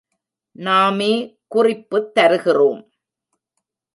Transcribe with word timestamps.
நாமே 0.55 1.39
குறிப்புத் 1.47 2.13
தருகிறோம். 2.15 2.81